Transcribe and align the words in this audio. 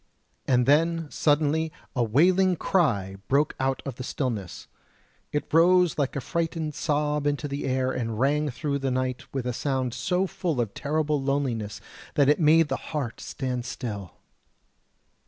And 0.47 0.65
then, 0.65 1.11
suddenly, 1.11 1.71
a 1.95 2.03
wailing 2.03 2.55
cry 2.55 3.17
broke 3.27 3.53
out 3.59 3.83
of 3.85 3.97
the 3.97 4.03
stillness; 4.03 4.67
it 5.31 5.53
rose 5.53 5.99
like 5.99 6.15
a 6.15 6.21
frightened 6.21 6.73
sob 6.73 7.27
into 7.27 7.47
the 7.47 7.65
air 7.67 7.91
and 7.91 8.19
rang 8.19 8.49
through 8.49 8.79
the 8.79 8.89
night 8.89 9.31
with 9.31 9.45
a 9.45 9.53
sound 9.53 9.93
so 9.93 10.25
full 10.25 10.59
of 10.59 10.73
terrible 10.73 11.21
loneliness 11.21 11.81
that 12.15 12.29
it 12.29 12.39
made 12.39 12.67
the 12.67 12.77
heart 12.89 13.19
stand 13.19 13.63
still. 13.63 14.13